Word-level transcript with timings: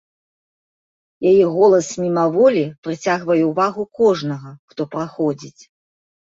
Яе 1.31 1.45
голас 1.57 1.87
мімаволі 2.03 2.63
прыцягвае 2.87 3.37
ўвагу 3.51 3.87
кожнага, 4.01 4.49
хто 4.73 4.81
праходзіць. 4.97 5.61